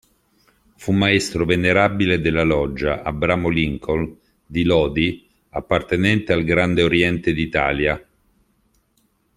Fu 0.77 0.93
Maestro 0.93 1.45
venerabile 1.45 2.21
della 2.21 2.41
Loggia 2.41 3.03
"Abramo 3.03 3.49
Lincoln" 3.49 4.17
di 4.43 4.63
Lodi, 4.63 5.29
appartenente 5.49 6.33
al 6.33 6.43
Grande 6.43 6.81
Oriente 6.81 7.33
d'Italia. 7.33 8.03